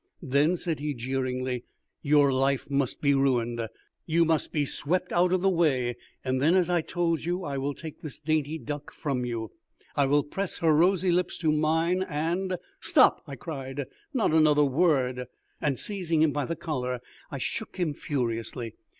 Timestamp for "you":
4.07-4.25, 7.23-7.43, 9.25-9.51